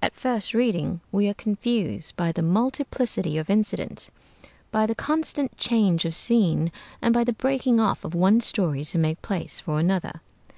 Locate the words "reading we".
0.54-1.28